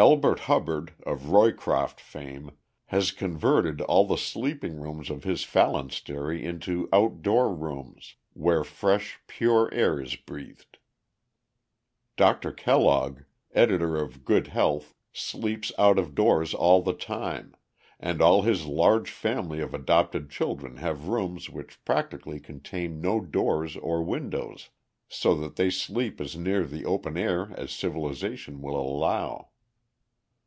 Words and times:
Elbert 0.00 0.38
Hubbard, 0.46 0.92
of 1.04 1.30
Roycroft 1.30 2.00
fame, 2.00 2.52
has 2.86 3.10
converted 3.10 3.80
all 3.80 4.04
the 4.06 4.14
sleeping 4.16 4.80
rooms 4.80 5.10
of 5.10 5.24
his 5.24 5.42
phalanstery 5.42 6.44
into 6.44 6.88
outdoor 6.92 7.52
rooms, 7.52 8.14
where 8.32 8.62
fresh, 8.62 9.18
pure 9.26 9.68
air 9.74 10.00
is 10.00 10.14
breathed. 10.14 10.78
Dr. 12.16 12.52
Kellogg, 12.52 13.22
editor 13.52 13.96
of 13.96 14.24
Good 14.24 14.46
Health, 14.46 14.94
sleeps 15.12 15.72
out 15.76 15.98
of 15.98 16.14
doors 16.14 16.54
all 16.54 16.80
the 16.80 16.92
time, 16.94 17.56
and 17.98 18.22
all 18.22 18.42
his 18.42 18.66
large 18.66 19.10
family 19.10 19.58
of 19.58 19.74
adopted 19.74 20.30
children 20.30 20.76
have 20.76 21.08
rooms 21.08 21.50
which 21.50 21.84
practically 21.84 22.38
contain 22.38 23.00
no 23.00 23.20
doors 23.20 23.74
or 23.76 24.04
windows, 24.04 24.68
so 25.08 25.34
that 25.34 25.56
they 25.56 25.70
sleep 25.70 26.20
as 26.20 26.36
near 26.36 26.62
the 26.64 26.84
open 26.84 27.16
air 27.16 27.50
as 27.56 27.72
civilization 27.72 28.62
will 28.62 28.76
allow. 28.78 29.48